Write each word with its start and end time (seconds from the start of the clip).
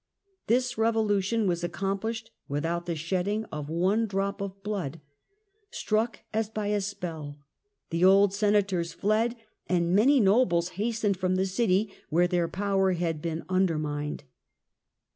This 0.47 0.79
revolution 0.79 1.45
was 1.45 1.61
accomphshed 1.61 2.01
isTt^^ 2.23 2.29
'°' 2.29 2.29
without 2.47 2.87
the 2.87 2.95
shedding 2.95 3.45
of 3.51 3.69
one 3.69 4.07
drop 4.07 4.41
of 4.41 4.63
blood: 4.63 4.99
struck 5.69 6.21
as 6.33 6.49
by 6.49 6.69
a 6.69 6.81
spell, 6.81 7.37
the 7.91 8.03
old 8.03 8.33
Senators 8.33 8.93
fled 8.93 9.35
and 9.69 9.93
many 9.95 10.19
nobles 10.19 10.69
hastened 10.69 11.17
from 11.17 11.35
the 11.35 11.45
city 11.45 11.93
where 12.09 12.25
their 12.27 12.47
power 12.47 12.93
had 12.93 13.21
been 13.21 13.43
undermined. 13.47 14.23